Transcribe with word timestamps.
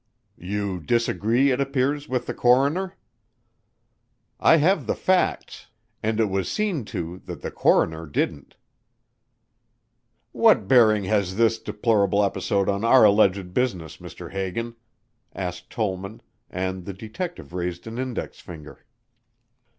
"You 0.39 0.79
disagree, 0.79 1.51
it 1.51 1.61
appears, 1.61 2.09
with 2.09 2.25
the 2.25 2.33
coroner." 2.33 2.95
"I 4.39 4.55
have 4.57 4.87
the 4.87 4.95
facts 4.95 5.67
and 6.01 6.19
it 6.19 6.25
was 6.25 6.49
seen 6.49 6.85
to 6.85 7.19
that 7.25 7.41
the 7.43 7.51
coroner 7.51 8.07
didn't." 8.07 8.55
"What 10.31 10.67
bearing 10.67 11.03
has 11.03 11.35
this 11.35 11.59
deplorable 11.59 12.23
episode 12.23 12.67
on 12.67 12.83
our 12.83 13.03
alleged 13.05 13.53
business, 13.53 13.97
Mr. 13.97 14.31
Hagan?" 14.31 14.75
asked 15.35 15.69
Tollman, 15.69 16.23
and 16.49 16.85
the 16.85 16.93
detective 16.93 17.53
raised 17.53 17.85
an 17.85 17.99
index 17.99 18.39
finger. 18.39 18.83